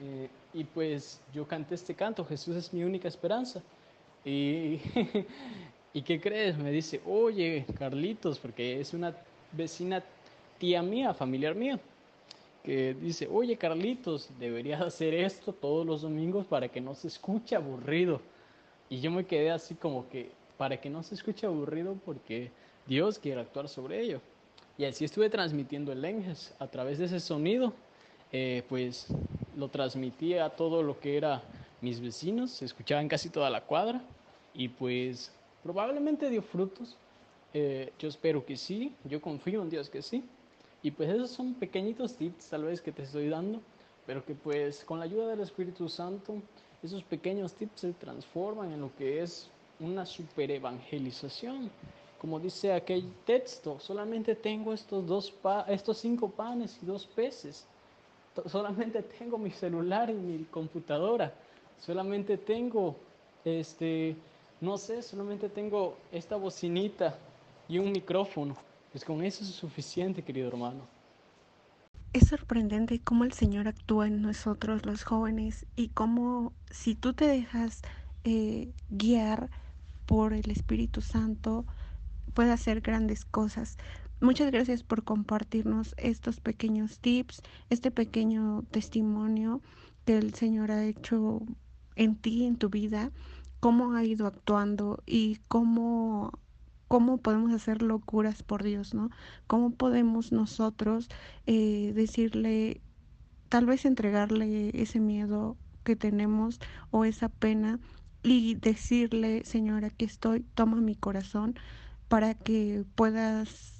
Eh, 0.00 0.28
y 0.52 0.64
pues 0.64 1.20
yo 1.32 1.46
canté 1.46 1.74
este 1.74 1.94
canto, 1.94 2.24
Jesús 2.24 2.56
es 2.56 2.72
mi 2.72 2.84
única 2.84 3.08
esperanza. 3.08 3.62
Y, 4.24 4.80
¿Y 5.98 6.02
qué 6.02 6.20
crees? 6.20 6.56
Me 6.56 6.70
dice, 6.70 7.00
oye, 7.04 7.66
Carlitos, 7.76 8.38
porque 8.38 8.80
es 8.80 8.94
una 8.94 9.16
vecina 9.50 10.00
tía 10.56 10.80
mía, 10.80 11.12
familiar 11.12 11.56
mía, 11.56 11.80
que 12.62 12.94
dice, 12.94 13.26
oye, 13.28 13.56
Carlitos, 13.56 14.30
deberías 14.38 14.80
hacer 14.80 15.12
esto 15.12 15.52
todos 15.52 15.84
los 15.84 16.02
domingos 16.02 16.46
para 16.46 16.68
que 16.68 16.80
no 16.80 16.94
se 16.94 17.08
escuche 17.08 17.56
aburrido. 17.56 18.20
Y 18.88 19.00
yo 19.00 19.10
me 19.10 19.26
quedé 19.26 19.50
así 19.50 19.74
como 19.74 20.08
que, 20.08 20.30
para 20.56 20.80
que 20.80 20.88
no 20.88 21.02
se 21.02 21.16
escuche 21.16 21.46
aburrido 21.46 21.96
porque 22.04 22.52
Dios 22.86 23.18
quiere 23.18 23.40
actuar 23.40 23.68
sobre 23.68 24.00
ello. 24.00 24.20
Y 24.76 24.84
así 24.84 25.04
estuve 25.04 25.28
transmitiendo 25.28 25.90
el 25.90 26.04
Enges 26.04 26.54
a 26.60 26.68
través 26.68 27.00
de 27.00 27.06
ese 27.06 27.18
sonido, 27.18 27.72
eh, 28.30 28.62
pues 28.68 29.08
lo 29.56 29.66
transmitía 29.66 30.44
a 30.44 30.50
todo 30.50 30.80
lo 30.84 31.00
que 31.00 31.16
era 31.16 31.42
mis 31.80 31.98
vecinos, 31.98 32.52
se 32.52 32.66
escuchaba 32.66 33.04
casi 33.08 33.30
toda 33.30 33.50
la 33.50 33.62
cuadra 33.62 34.00
y 34.54 34.68
pues 34.68 35.32
probablemente 35.68 36.30
dio 36.30 36.40
frutos. 36.40 36.96
Eh, 37.52 37.92
yo 37.98 38.08
espero 38.08 38.46
que 38.46 38.56
sí, 38.56 38.94
yo 39.04 39.20
confío 39.20 39.60
en 39.60 39.68
Dios 39.68 39.90
que 39.90 40.00
sí. 40.00 40.24
Y 40.82 40.90
pues 40.92 41.10
esos 41.10 41.30
son 41.30 41.52
pequeñitos 41.52 42.16
tips 42.16 42.48
tal 42.48 42.64
vez 42.64 42.80
que 42.80 42.90
te 42.90 43.02
estoy 43.02 43.28
dando, 43.28 43.60
pero 44.06 44.24
que 44.24 44.34
pues 44.34 44.82
con 44.82 44.98
la 44.98 45.04
ayuda 45.04 45.28
del 45.28 45.40
Espíritu 45.40 45.86
Santo 45.90 46.36
esos 46.82 47.02
pequeños 47.02 47.52
tips 47.52 47.80
se 47.82 47.92
transforman 47.92 48.72
en 48.72 48.80
lo 48.80 48.90
que 48.96 49.20
es 49.22 49.50
una 49.78 50.06
super 50.06 50.50
evangelización. 50.50 51.70
Como 52.18 52.40
dice 52.40 52.72
aquel 52.72 53.04
texto, 53.26 53.78
solamente 53.78 54.34
tengo 54.36 54.72
estos, 54.72 55.06
dos 55.06 55.34
estos 55.68 55.98
cinco 55.98 56.30
panes 56.30 56.78
y 56.82 56.86
dos 56.86 57.04
peces. 57.04 57.66
Solamente 58.46 59.02
tengo 59.02 59.36
mi 59.36 59.50
celular 59.50 60.08
y 60.08 60.14
mi 60.14 60.44
computadora. 60.44 61.34
Solamente 61.78 62.38
tengo, 62.38 62.96
este, 63.44 64.16
no 64.60 64.76
sé, 64.78 65.02
solamente 65.02 65.48
tengo 65.48 65.96
esta 66.12 66.36
bocinita 66.36 67.18
y 67.68 67.78
un 67.78 67.92
micrófono. 67.92 68.56
Pues 68.92 69.04
con 69.04 69.22
eso 69.22 69.44
es 69.44 69.50
suficiente, 69.50 70.22
querido 70.22 70.48
hermano. 70.48 70.86
Es 72.12 72.28
sorprendente 72.28 73.00
cómo 73.00 73.24
el 73.24 73.32
Señor 73.32 73.68
actúa 73.68 74.06
en 74.06 74.22
nosotros 74.22 74.86
los 74.86 75.04
jóvenes 75.04 75.66
y 75.76 75.88
cómo 75.88 76.52
si 76.70 76.94
tú 76.94 77.12
te 77.12 77.26
dejas 77.26 77.82
eh, 78.24 78.72
guiar 78.88 79.50
por 80.06 80.32
el 80.32 80.50
Espíritu 80.50 81.02
Santo, 81.02 81.66
puede 82.32 82.50
hacer 82.50 82.80
grandes 82.80 83.26
cosas. 83.26 83.76
Muchas 84.20 84.50
gracias 84.50 84.82
por 84.82 85.04
compartirnos 85.04 85.94
estos 85.98 86.40
pequeños 86.40 86.98
tips, 86.98 87.42
este 87.68 87.90
pequeño 87.90 88.64
testimonio 88.70 89.60
que 90.06 90.16
el 90.16 90.34
Señor 90.34 90.70
ha 90.70 90.84
hecho 90.84 91.42
en 91.94 92.16
ti, 92.16 92.46
en 92.46 92.56
tu 92.56 92.70
vida, 92.70 93.12
cómo 93.60 93.94
ha 93.94 94.04
ido 94.04 94.26
actuando 94.26 95.02
y 95.06 95.38
cómo 95.48 96.32
cómo 96.88 97.18
podemos 97.18 97.52
hacer 97.52 97.82
locuras 97.82 98.42
por 98.42 98.62
Dios, 98.62 98.94
¿no? 98.94 99.10
Cómo 99.46 99.72
podemos 99.72 100.32
nosotros 100.32 101.08
eh, 101.46 101.92
decirle, 101.94 102.80
tal 103.50 103.66
vez 103.66 103.84
entregarle 103.84 104.70
ese 104.74 104.98
miedo 104.98 105.58
que 105.84 105.96
tenemos 105.96 106.60
o 106.90 107.04
esa 107.04 107.28
pena 107.28 107.78
y 108.22 108.54
decirle, 108.56 109.44
Señor, 109.44 109.84
aquí 109.84 110.06
estoy, 110.06 110.40
toma 110.54 110.80
mi 110.80 110.96
corazón 110.96 111.56
para 112.08 112.34
que 112.34 112.84
puedas 112.94 113.74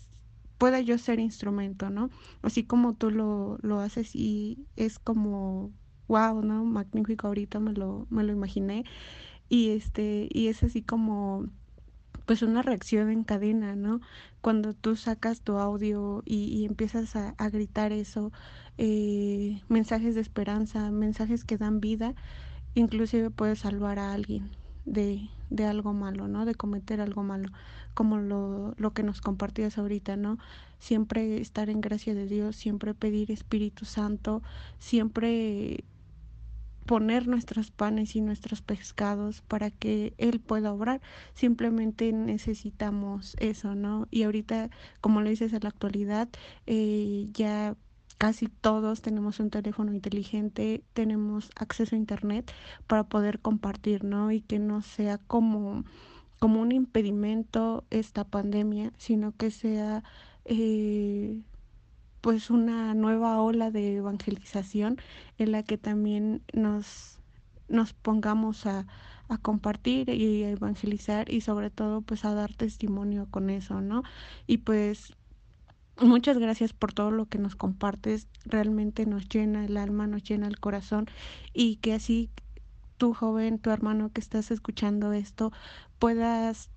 pueda 0.58 0.80
yo 0.80 0.98
ser 0.98 1.20
instrumento, 1.20 1.88
¿no? 1.88 2.10
Así 2.42 2.64
como 2.64 2.94
tú 2.94 3.10
lo, 3.10 3.58
lo 3.62 3.80
haces 3.80 4.14
y 4.14 4.66
es 4.76 4.98
como 4.98 5.72
wow, 6.08 6.42
¿no? 6.42 6.64
Magnífico, 6.64 7.28
ahorita 7.28 7.60
me 7.60 7.72
lo, 7.72 8.06
me 8.10 8.24
lo 8.24 8.32
imaginé. 8.32 8.84
Y 9.48 9.70
este, 9.70 10.28
y 10.30 10.48
es 10.48 10.62
así 10.62 10.82
como 10.82 11.48
pues 12.28 12.42
una 12.42 12.60
reacción 12.60 13.10
en 13.10 13.24
cadena, 13.24 13.74
¿no? 13.74 14.02
Cuando 14.42 14.74
tú 14.74 14.96
sacas 14.96 15.40
tu 15.40 15.56
audio 15.56 16.22
y, 16.26 16.66
empiezas 16.66 17.16
a, 17.16 17.34
gritar 17.48 17.90
eso, 17.90 18.32
eh, 18.76 19.62
mensajes 19.68 20.14
de 20.14 20.20
esperanza, 20.20 20.90
mensajes 20.90 21.44
que 21.44 21.56
dan 21.56 21.80
vida, 21.80 22.14
inclusive 22.74 23.30
puedes 23.30 23.60
salvar 23.60 23.98
a 23.98 24.12
alguien 24.12 24.50
de, 24.84 25.30
de 25.48 25.64
algo 25.64 25.94
malo, 25.94 26.28
¿no? 26.28 26.44
De 26.44 26.54
cometer 26.54 27.00
algo 27.00 27.22
malo, 27.22 27.48
como 27.94 28.18
lo, 28.18 28.74
lo 28.76 28.92
que 28.92 29.02
nos 29.02 29.22
compartías 29.22 29.78
ahorita, 29.78 30.16
¿no? 30.16 30.38
Siempre 30.78 31.40
estar 31.40 31.70
en 31.70 31.80
gracia 31.80 32.14
de 32.14 32.26
Dios, 32.26 32.56
siempre 32.56 32.92
pedir 32.92 33.30
Espíritu 33.30 33.86
Santo, 33.86 34.42
siempre 34.78 35.82
poner 36.88 37.28
nuestros 37.28 37.70
panes 37.70 38.16
y 38.16 38.22
nuestros 38.22 38.62
pescados 38.62 39.42
para 39.42 39.70
que 39.70 40.14
Él 40.16 40.40
pueda 40.40 40.72
obrar. 40.72 41.02
Simplemente 41.34 42.10
necesitamos 42.14 43.36
eso, 43.40 43.74
¿no? 43.74 44.08
Y 44.10 44.22
ahorita, 44.22 44.70
como 45.02 45.20
lo 45.20 45.28
dices 45.28 45.52
en 45.52 45.60
la 45.64 45.68
actualidad, 45.68 46.30
eh, 46.66 47.28
ya 47.34 47.76
casi 48.16 48.48
todos 48.48 49.02
tenemos 49.02 49.38
un 49.38 49.50
teléfono 49.50 49.92
inteligente, 49.92 50.82
tenemos 50.94 51.50
acceso 51.56 51.94
a 51.94 51.98
Internet 51.98 52.50
para 52.86 53.04
poder 53.04 53.38
compartir, 53.40 54.02
¿no? 54.02 54.32
Y 54.32 54.40
que 54.40 54.58
no 54.58 54.80
sea 54.80 55.18
como, 55.18 55.84
como 56.38 56.62
un 56.62 56.72
impedimento 56.72 57.84
esta 57.90 58.24
pandemia, 58.24 58.94
sino 58.96 59.36
que 59.36 59.50
sea... 59.50 60.02
Eh, 60.46 61.42
pues 62.20 62.50
una 62.50 62.94
nueva 62.94 63.40
ola 63.40 63.70
de 63.70 63.96
evangelización 63.96 64.98
en 65.38 65.52
la 65.52 65.62
que 65.62 65.78
también 65.78 66.42
nos, 66.52 67.20
nos 67.68 67.92
pongamos 67.94 68.66
a, 68.66 68.86
a 69.28 69.38
compartir 69.38 70.08
y 70.08 70.44
a 70.44 70.50
evangelizar 70.50 71.30
y 71.32 71.42
sobre 71.42 71.70
todo 71.70 72.02
pues 72.02 72.24
a 72.24 72.34
dar 72.34 72.54
testimonio 72.54 73.28
con 73.30 73.50
eso, 73.50 73.80
¿no? 73.80 74.02
Y 74.46 74.58
pues 74.58 75.14
muchas 76.00 76.38
gracias 76.38 76.72
por 76.72 76.92
todo 76.92 77.10
lo 77.10 77.26
que 77.26 77.38
nos 77.38 77.56
compartes, 77.56 78.28
realmente 78.44 79.06
nos 79.06 79.28
llena 79.28 79.64
el 79.64 79.76
alma, 79.76 80.06
nos 80.06 80.22
llena 80.22 80.46
el 80.46 80.58
corazón 80.60 81.06
y 81.52 81.76
que 81.76 81.94
así 81.94 82.30
tu 82.96 83.14
joven, 83.14 83.58
tu 83.58 83.70
hermano 83.70 84.10
que 84.12 84.20
estás 84.20 84.50
escuchando 84.50 85.12
esto, 85.12 85.52
puedas 85.98 86.70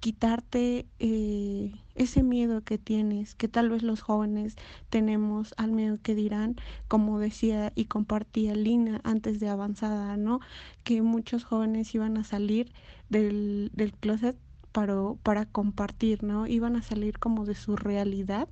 quitarte 0.00 0.88
eh, 0.98 1.74
ese 1.98 2.22
miedo 2.22 2.62
que 2.62 2.78
tienes, 2.78 3.34
que 3.34 3.48
tal 3.48 3.70
vez 3.70 3.82
los 3.82 4.00
jóvenes 4.00 4.56
tenemos 4.90 5.54
al 5.56 5.72
miedo 5.72 5.98
que 6.02 6.14
dirán, 6.14 6.56
como 6.88 7.18
decía 7.18 7.72
y 7.74 7.86
compartía 7.86 8.54
Lina 8.54 9.00
antes 9.04 9.40
de 9.40 9.48
avanzada, 9.48 10.16
¿no? 10.16 10.40
Que 10.84 11.02
muchos 11.02 11.44
jóvenes 11.44 11.94
iban 11.94 12.16
a 12.16 12.24
salir 12.24 12.72
del, 13.10 13.70
del 13.74 13.92
closet 13.92 14.36
para, 14.72 14.94
para 15.22 15.46
compartir, 15.46 16.22
¿no? 16.22 16.46
Iban 16.46 16.76
a 16.76 16.82
salir 16.82 17.18
como 17.18 17.44
de 17.44 17.54
su 17.54 17.76
realidad 17.76 18.48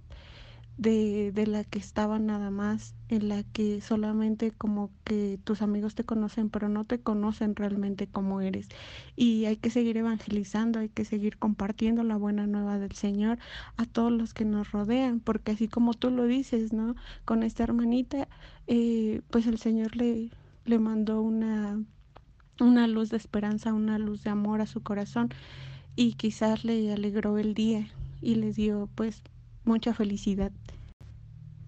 de, 0.76 1.32
de 1.32 1.46
la 1.46 1.64
que 1.64 1.78
estaba 1.78 2.18
nada 2.18 2.50
más, 2.50 2.94
en 3.08 3.28
la 3.28 3.42
que 3.44 3.80
solamente 3.80 4.50
como 4.50 4.90
que 5.04 5.38
tus 5.44 5.62
amigos 5.62 5.94
te 5.94 6.04
conocen, 6.04 6.50
pero 6.50 6.68
no 6.68 6.84
te 6.84 7.00
conocen 7.00 7.56
realmente 7.56 8.06
como 8.06 8.40
eres. 8.40 8.68
Y 9.16 9.46
hay 9.46 9.56
que 9.56 9.70
seguir 9.70 9.96
evangelizando, 9.96 10.80
hay 10.80 10.88
que 10.88 11.04
seguir 11.04 11.38
compartiendo 11.38 12.02
la 12.02 12.16
buena 12.16 12.46
nueva 12.46 12.78
del 12.78 12.92
Señor 12.92 13.38
a 13.76 13.86
todos 13.86 14.12
los 14.12 14.34
que 14.34 14.44
nos 14.44 14.72
rodean, 14.72 15.20
porque 15.20 15.52
así 15.52 15.68
como 15.68 15.94
tú 15.94 16.10
lo 16.10 16.24
dices, 16.24 16.72
¿no? 16.72 16.94
Con 17.24 17.42
esta 17.42 17.62
hermanita, 17.64 18.28
eh, 18.66 19.22
pues 19.30 19.46
el 19.46 19.58
Señor 19.58 19.96
le, 19.96 20.30
le 20.64 20.78
mandó 20.78 21.22
una, 21.22 21.80
una 22.60 22.86
luz 22.86 23.10
de 23.10 23.16
esperanza, 23.16 23.72
una 23.72 23.98
luz 23.98 24.22
de 24.24 24.30
amor 24.30 24.60
a 24.60 24.66
su 24.66 24.82
corazón 24.82 25.30
y 25.94 26.14
quizás 26.14 26.64
le 26.64 26.92
alegró 26.92 27.38
el 27.38 27.54
día 27.54 27.88
y 28.20 28.34
le 28.36 28.52
dio 28.52 28.88
pues 28.94 29.22
mucha 29.66 29.94
felicidad. 29.94 30.52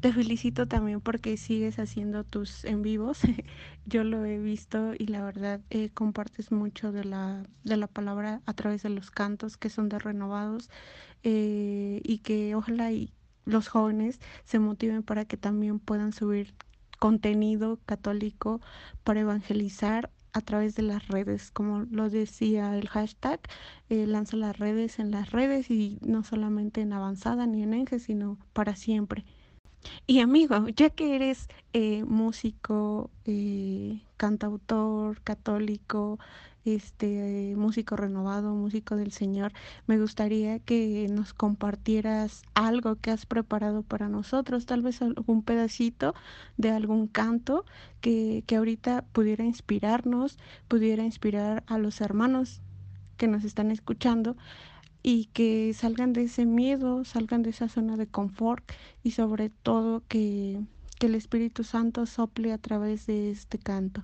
Te 0.01 0.13
felicito 0.13 0.69
también 0.69 1.01
porque 1.01 1.37
sigues 1.37 1.81
haciendo 1.81 2.23
tus 2.23 2.65
en 2.65 2.83
vivos. 2.83 3.19
Yo 3.85 4.05
lo 4.05 4.25
he 4.25 4.39
visto 4.39 4.93
y 4.97 5.07
la 5.07 5.25
verdad 5.25 5.61
eh, 5.71 5.91
compartes 5.91 6.53
mucho 6.53 6.93
de 6.93 7.05
la, 7.05 7.43
de 7.65 7.77
la 7.77 7.89
palabra 7.89 8.41
a 8.47 8.55
través 8.55 8.83
de 8.85 8.91
los 8.91 9.11
cantos 9.11 9.57
que 9.57 9.71
son 9.71 9.89
de 9.89 9.99
renovados 9.99 10.71
eh, 11.25 12.01
y 12.05 12.19
que 12.19 12.55
ojalá 12.55 12.93
y 12.93 13.13
los 13.45 13.67
jóvenes 13.67 14.21
se 14.45 14.61
motiven 14.61 15.03
para 15.03 15.25
que 15.25 15.37
también 15.37 15.81
puedan 15.81 16.13
subir 16.13 16.55
contenido 17.01 17.81
católico 17.85 18.61
para 19.03 19.21
evangelizar 19.21 20.11
a 20.39 20.41
través 20.41 20.75
de 20.75 20.83
las 20.83 21.09
redes, 21.09 21.51
como 21.51 21.81
lo 21.91 22.09
decía 22.09 22.77
el 22.77 22.89
hashtag, 22.89 23.41
eh, 23.91 24.07
lanza 24.07 24.37
las 24.37 24.59
redes 24.59 24.99
en 24.99 25.11
las 25.11 25.31
redes 25.33 25.71
y 25.71 25.99
no 26.01 26.25
solamente 26.25 26.81
en 26.81 26.93
avanzada 26.93 27.47
ni 27.47 27.63
en 27.63 27.75
Enge, 27.75 27.99
sino 27.99 28.39
para 28.53 28.77
siempre. 28.77 29.25
Y 30.07 30.21
amigo, 30.21 30.69
ya 30.69 30.91
que 30.91 31.15
eres 31.15 31.49
eh, 31.73 32.05
músico, 32.05 33.11
eh, 33.25 34.01
cantautor, 34.19 35.23
católico, 35.23 36.19
este 36.67 37.55
músico 37.57 37.97
renovado, 37.97 38.55
músico 38.55 38.97
del 38.97 39.13
Señor, 39.13 39.53
me 39.87 39.99
gustaría 39.99 40.59
que 40.59 41.07
nos 41.11 41.33
compartieras 41.33 42.43
algo 42.55 42.97
que 42.97 43.11
has 43.11 43.25
preparado 43.25 43.83
para 43.83 44.09
nosotros, 44.09 44.67
tal 44.67 44.83
vez 44.83 45.01
algún 45.01 45.43
pedacito 45.43 46.15
de 46.59 46.71
algún 46.71 47.07
canto 47.07 47.65
que, 48.03 48.45
que 48.47 48.57
ahorita 48.57 49.07
pudiera 49.13 49.45
inspirarnos, 49.45 50.39
pudiera 50.69 51.05
inspirar 51.05 51.65
a 51.67 51.79
los 51.79 52.01
hermanos 52.03 52.61
que 53.17 53.29
nos 53.29 53.45
están 53.45 53.71
escuchando 53.71 54.37
y 55.03 55.27
que 55.27 55.73
salgan 55.75 56.13
de 56.13 56.25
ese 56.25 56.45
miedo, 56.45 57.05
salgan 57.05 57.43
de 57.43 57.51
esa 57.51 57.69
zona 57.69 57.97
de 57.97 58.07
confort 58.07 58.71
y 59.03 59.13
sobre 59.13 59.49
todo 59.49 60.03
que, 60.09 60.61
que 60.99 61.07
el 61.07 61.15
Espíritu 61.15 61.65
Santo 61.65 62.07
sople 62.07 62.53
a 62.53 62.59
través 62.59 63.07
de 63.07 63.31
este 63.31 63.59
canto. 63.59 64.03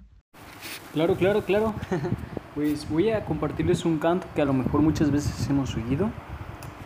Claro, 0.93 1.17
claro, 1.17 1.45
claro. 1.45 1.75
Pues 2.55 2.89
voy 2.89 3.11
a 3.11 3.25
compartirles 3.25 3.85
un 3.85 3.99
canto 3.99 4.29
que 4.33 4.41
a 4.41 4.45
lo 4.45 4.53
mejor 4.53 4.81
muchas 4.81 5.11
veces 5.11 5.51
hemos 5.51 5.75
oído 5.75 6.13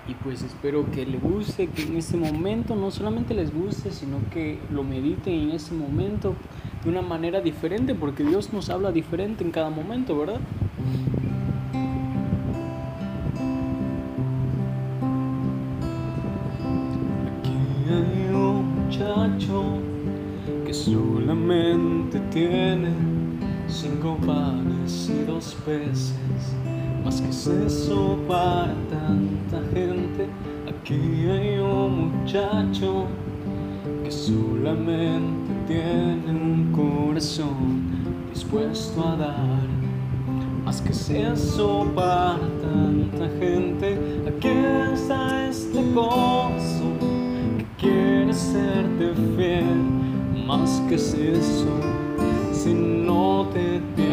y 0.09 0.15
pues 0.15 0.43
espero 0.43 0.91
que 0.91 1.05
les 1.05 1.21
guste, 1.21 1.67
que 1.67 1.83
en 1.83 1.97
este 1.99 2.17
momento 2.17 2.75
no 2.75 2.91
solamente 2.91 3.35
les 3.35 3.53
guste, 3.53 3.91
sino 3.91 4.19
que 4.33 4.59
lo 4.71 4.83
mediten 4.83 5.35
en 5.35 5.51
ese 5.51 5.75
momento 5.75 6.35
de 6.83 6.89
una 6.89 7.03
manera 7.03 7.43
diferente, 7.43 7.95
porque 7.95 8.25
Dios 8.25 8.51
nos 8.55 8.71
habla 8.71 8.91
diferente 8.91 9.45
en 9.45 9.51
cada 9.51 9.69
momento, 9.69 10.17
¿verdad? 10.17 10.41
Tiene 22.39 22.91
cinco 23.67 24.17
panes 24.25 25.11
y 25.11 25.25
dos 25.25 25.57
peces, 25.67 26.15
más 27.05 27.21
que 27.21 27.31
es 27.31 27.47
eso 27.49 28.17
para 28.29 28.75
tanta 28.89 29.61
gente. 29.75 30.29
Aquí 30.69 31.29
hay 31.29 31.59
un 31.59 32.21
muchacho 32.21 33.07
que 34.05 34.11
solamente 34.11 35.51
tiene 35.67 36.31
un 36.31 36.71
corazón 36.73 38.05
dispuesto 38.33 39.09
a 39.09 39.17
dar. 39.17 39.69
Más 40.65 40.81
que 40.81 40.91
es 40.91 41.11
eso 41.11 41.91
para 41.93 42.39
tanta 42.63 43.29
gente, 43.41 43.99
aquí 44.29 44.49
está 44.93 45.49
este 45.49 45.83
gozo 45.93 46.89
que 47.59 47.67
quiere 47.79 48.33
serte 48.33 49.13
fiel. 49.37 50.47
Más 50.47 50.81
que 50.89 50.95
es 50.95 51.15
eso 51.15 51.99
si 52.69 52.75
no 52.75 53.49
te 53.55 54.08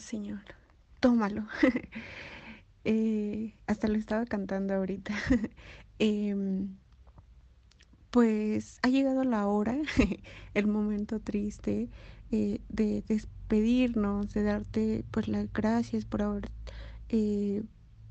Señor. 0.00 0.40
Tómalo. 1.00 1.46
Eh, 2.84 3.54
hasta 3.66 3.88
lo 3.88 3.96
estaba 3.96 4.24
cantando 4.24 4.72
ahorita. 4.74 5.14
Em, 5.98 6.78
pues 8.10 8.78
ha 8.82 8.88
llegado 8.88 9.24
la 9.24 9.46
hora, 9.46 9.76
el 10.54 10.66
momento 10.66 11.20
triste 11.20 11.90
eh, 12.30 12.60
de 12.68 13.02
despedirnos, 13.06 14.32
de 14.32 14.42
darte 14.42 15.04
pues 15.10 15.28
las 15.28 15.52
gracias 15.52 16.06
por 16.06 16.22
haber 16.22 16.50
eh, 17.10 17.62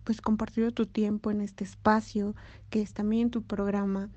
pues 0.04 0.22
compartido 0.22 0.72
tu 0.72 0.86
tiempo 0.86 1.32
en 1.32 1.42
este 1.42 1.64
espacio 1.64 2.36
que 2.70 2.82
es 2.82 2.94
también 2.94 3.32
tu 3.32 3.42
programa 3.44 4.10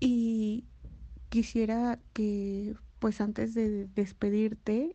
y 0.00 0.64
quisiera 1.28 1.98
que 2.12 2.74
pues 2.98 3.20
antes 3.20 3.54
de 3.54 3.86
despedirte 3.94 4.92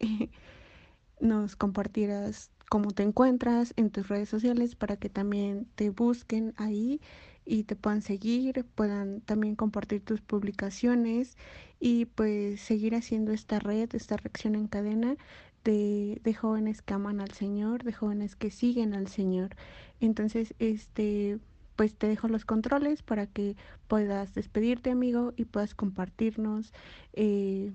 nos 1.20 1.56
compartieras 1.56 2.52
cómo 2.70 2.92
te 2.92 3.04
encuentras 3.04 3.74
en 3.78 3.90
tus 3.90 4.08
redes 4.08 4.30
sociales 4.30 4.76
para 4.76 4.98
que 4.98 5.10
también 5.10 5.68
te 5.76 5.90
busquen 5.90 6.54
ahí 6.58 7.02
y 7.46 7.64
te 7.64 7.76
puedan 7.76 8.02
seguir, 8.02 8.66
puedan 8.76 9.22
también 9.22 9.56
compartir 9.56 10.02
tus 10.04 10.22
publicaciones 10.22 11.38
y 11.80 12.06
pues 12.06 12.60
seguir 12.62 12.96
haciendo 12.96 13.32
esta 13.32 13.60
red, 13.60 13.90
esta 13.94 14.18
reacción 14.18 14.56
en 14.56 14.68
cadena 14.68 15.16
de, 15.64 16.20
de 16.24 16.34
jóvenes 16.34 16.82
que 16.82 16.94
aman 16.94 17.22
al 17.22 17.32
Señor, 17.32 17.84
de 17.84 17.94
jóvenes 17.94 18.36
que 18.36 18.52
siguen 18.52 18.94
al 18.94 19.08
Señor. 19.08 19.56
Entonces, 20.02 20.54
este, 20.60 21.40
pues 21.78 21.96
te 21.96 22.08
dejo 22.08 22.28
los 22.28 22.44
controles 22.44 23.02
para 23.04 23.28
que 23.28 23.56
puedas 23.88 24.34
despedirte, 24.34 24.92
amigo, 24.92 25.34
y 25.38 25.46
puedas 25.46 25.74
compartirnos, 25.74 26.74
eh, 27.14 27.72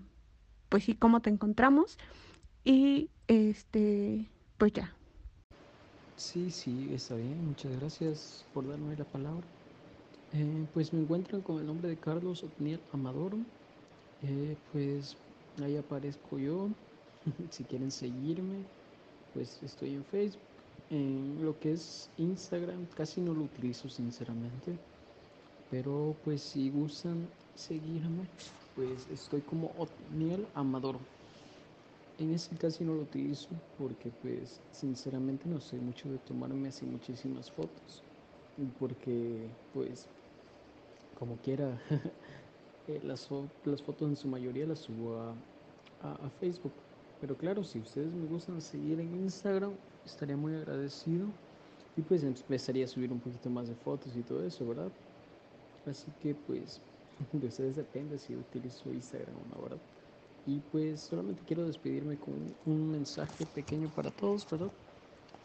pues 0.68 0.84
sí, 0.84 0.94
cómo 0.94 1.20
te 1.20 1.30
encontramos. 1.30 1.98
Y 2.64 3.10
este, 3.26 4.30
pues 4.58 4.72
ya. 4.72 4.96
Sí, 6.16 6.50
sí, 6.50 6.94
está 6.94 7.16
bien. 7.16 7.44
Muchas 7.44 7.72
gracias 7.78 8.46
por 8.52 8.66
darme 8.68 8.96
la 8.96 9.04
palabra. 9.04 9.46
Eh, 10.32 10.66
pues 10.72 10.92
me 10.92 11.00
encuentran 11.00 11.42
con 11.42 11.58
el 11.58 11.66
nombre 11.66 11.88
de 11.88 11.98
Carlos 11.98 12.42
Otniel 12.44 12.80
Amadoro. 12.92 13.38
Eh, 14.22 14.56
pues 14.72 15.16
ahí 15.62 15.76
aparezco 15.76 16.38
yo. 16.38 16.70
si 17.50 17.64
quieren 17.64 17.90
seguirme, 17.90 18.64
pues 19.32 19.62
estoy 19.62 19.94
en 19.94 20.04
Facebook. 20.04 20.42
En 20.90 21.44
lo 21.44 21.58
que 21.58 21.72
es 21.72 22.12
Instagram 22.16 22.86
casi 22.86 23.20
no 23.20 23.34
lo 23.34 23.44
utilizo 23.44 23.88
sinceramente. 23.88 24.78
Pero 25.70 26.20
pues 26.22 26.42
si 26.42 26.70
gustan 26.70 27.28
seguirme, 27.54 28.28
pues 28.74 29.08
estoy 29.08 29.42
como 29.42 29.72
Otniel 29.76 30.46
Amadoro. 30.54 31.00
En 32.22 32.32
ese 32.32 32.54
casi 32.54 32.84
no 32.84 32.94
lo 32.94 33.02
utilizo 33.02 33.48
porque 33.76 34.12
pues 34.22 34.60
sinceramente 34.70 35.48
no 35.48 35.60
sé 35.60 35.76
mucho 35.76 36.08
de 36.08 36.18
tomarme 36.18 36.68
así 36.68 36.86
muchísimas 36.86 37.50
fotos. 37.50 38.04
Porque 38.78 39.48
pues 39.74 40.06
como 41.18 41.34
quiera 41.38 41.76
eh, 42.86 43.00
las, 43.02 43.28
las, 43.64 43.82
fotos 43.82 44.08
en 44.08 44.14
su 44.14 44.28
mayoría 44.28 44.66
las 44.66 44.78
subo 44.78 45.18
a, 45.18 45.34
a, 46.00 46.30
Facebook. 46.38 46.70
Pero 47.20 47.36
claro, 47.36 47.64
si 47.64 47.80
ustedes 47.80 48.12
me 48.12 48.28
gustan 48.28 48.60
seguir 48.60 49.00
en 49.00 49.12
Instagram, 49.24 49.72
estaría 50.06 50.36
muy 50.36 50.54
agradecido. 50.54 51.26
Y 51.96 52.02
pues 52.02 52.22
empezaría 52.22 52.84
a 52.84 52.88
subir 52.88 53.10
un 53.10 53.18
poquito 53.18 53.50
más 53.50 53.66
de 53.66 53.74
fotos 53.74 54.16
y 54.16 54.22
todo 54.22 54.46
eso, 54.46 54.64
¿verdad? 54.68 54.92
Así 55.86 56.06
que 56.22 56.36
pues 56.36 56.80
de 57.32 57.48
ustedes 57.48 57.74
depende 57.74 58.16
si 58.16 58.36
utilizo 58.36 58.92
Instagram 58.92 59.34
o 59.34 59.56
no, 59.56 59.62
¿verdad? 59.64 59.80
Y 60.44 60.60
pues 60.60 61.00
solamente 61.00 61.42
quiero 61.46 61.66
despedirme 61.66 62.18
con 62.18 62.56
un 62.64 62.90
mensaje 62.90 63.46
pequeño 63.46 63.88
para 63.90 64.10
todos, 64.10 64.48
¿verdad? 64.50 64.72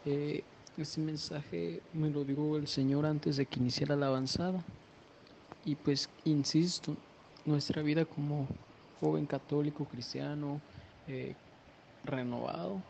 Eh, 0.04 0.44
este 0.76 1.00
mensaje 1.00 1.82
me 1.92 2.10
lo 2.10 2.24
dijo 2.24 2.56
el 2.56 2.66
Señor 2.66 3.06
antes 3.06 3.36
de 3.36 3.46
que 3.46 3.60
iniciara 3.60 3.96
la 3.96 4.08
avanzada. 4.08 4.64
Y 5.64 5.76
pues 5.76 6.08
insisto, 6.24 6.96
nuestra 7.44 7.82
vida 7.82 8.04
como 8.04 8.48
joven 9.00 9.26
católico, 9.26 9.86
cristiano, 9.86 10.60
eh, 11.06 11.36
renovado, 12.04 12.82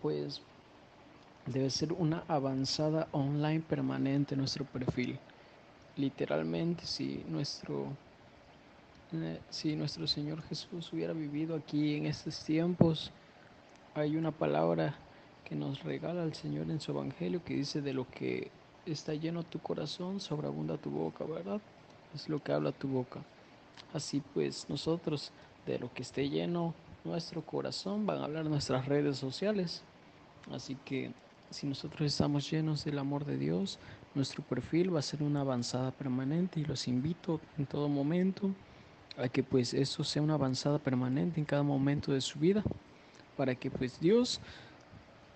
pues 0.00 0.42
debe 1.46 1.70
ser 1.70 1.92
una 1.92 2.24
avanzada 2.28 3.08
online 3.12 3.60
permanente 3.60 4.36
nuestro 4.36 4.64
perfil. 4.64 5.20
Literalmente, 5.96 6.86
si 6.86 7.24
nuestro 7.26 7.96
si 9.50 9.76
nuestro 9.76 10.06
Señor 10.06 10.42
Jesús 10.42 10.92
hubiera 10.92 11.12
vivido 11.12 11.54
aquí 11.54 11.96
en 11.96 12.06
estos 12.06 12.44
tiempos, 12.44 13.10
hay 13.94 14.16
una 14.16 14.30
palabra 14.30 14.94
que 15.44 15.54
nos 15.54 15.82
regala 15.82 16.24
el 16.24 16.34
Señor 16.34 16.70
en 16.70 16.80
su 16.80 16.92
Evangelio 16.92 17.44
que 17.44 17.54
dice 17.54 17.82
de 17.82 17.92
lo 17.92 18.08
que 18.08 18.50
está 18.86 19.14
lleno 19.14 19.42
tu 19.42 19.58
corazón, 19.58 20.20
sobreabunda 20.20 20.78
tu 20.78 20.90
boca, 20.90 21.24
¿verdad? 21.24 21.60
Es 22.14 22.28
lo 22.28 22.42
que 22.42 22.52
habla 22.52 22.72
tu 22.72 22.88
boca. 22.88 23.20
Así 23.92 24.22
pues, 24.32 24.68
nosotros 24.68 25.30
de 25.66 25.78
lo 25.78 25.92
que 25.92 26.02
esté 26.02 26.28
lleno 26.28 26.74
nuestro 27.04 27.42
corazón 27.42 28.06
van 28.06 28.18
a 28.18 28.24
hablar 28.24 28.46
nuestras 28.46 28.86
redes 28.86 29.18
sociales. 29.18 29.82
Así 30.50 30.76
que 30.84 31.12
si 31.50 31.66
nosotros 31.66 32.02
estamos 32.02 32.50
llenos 32.50 32.84
del 32.84 32.98
amor 32.98 33.24
de 33.24 33.36
Dios, 33.36 33.78
nuestro 34.14 34.42
perfil 34.42 34.94
va 34.94 35.00
a 35.00 35.02
ser 35.02 35.22
una 35.22 35.42
avanzada 35.42 35.90
permanente 35.90 36.60
y 36.60 36.64
los 36.64 36.88
invito 36.88 37.40
en 37.58 37.66
todo 37.66 37.88
momento 37.88 38.50
a 39.16 39.28
que 39.28 39.42
pues 39.42 39.74
eso 39.74 40.04
sea 40.04 40.22
una 40.22 40.34
avanzada 40.34 40.78
permanente 40.78 41.38
en 41.38 41.46
cada 41.46 41.62
momento 41.62 42.12
de 42.12 42.20
su 42.20 42.38
vida 42.38 42.62
para 43.36 43.54
que 43.54 43.70
pues 43.70 44.00
Dios 44.00 44.40